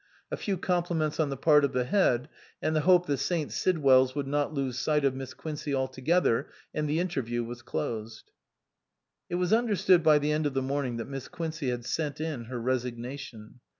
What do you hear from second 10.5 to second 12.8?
the morning that Miss Quincey had sent in her